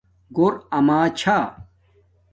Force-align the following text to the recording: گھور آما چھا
گھور 0.35 0.53
آما 0.77 0.99
چھا 1.19 1.37